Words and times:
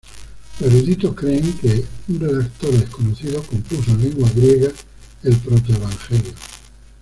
Los 0.59 0.73
eruditos 0.73 1.13
creen 1.13 1.53
que 1.59 1.85
un 2.07 2.19
redactor 2.19 2.71
desconocido 2.71 3.43
compuso 3.43 3.91
en 3.91 4.01
lengua 4.01 4.27
griega 4.35 4.71
el 5.21 5.35
proto-evangelio. 5.37 6.33